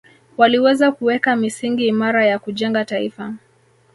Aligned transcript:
Waliweza 0.37 0.91
kuweka 0.91 1.35
misingi 1.35 1.87
imara 1.87 2.25
ya 2.25 2.39
kujenga 2.39 2.85
taifa 2.85 3.33